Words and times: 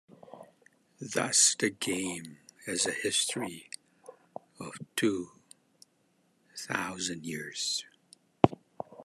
Thus 0.99 1.55
the 1.59 1.69
game 1.69 2.37
has 2.65 2.87
a 2.87 2.91
history 2.91 3.69
of 4.59 4.73
two 4.95 5.29
thousand 6.57 7.23
years. 7.23 7.85